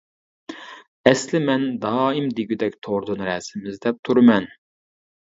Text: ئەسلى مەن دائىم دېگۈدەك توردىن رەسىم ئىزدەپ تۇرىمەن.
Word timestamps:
ئەسلى 1.11 1.41
مەن 1.51 1.69
دائىم 1.85 2.33
دېگۈدەك 2.41 2.81
توردىن 2.89 3.25
رەسىم 3.31 3.71
ئىزدەپ 3.71 4.05
تۇرىمەن. 4.07 4.55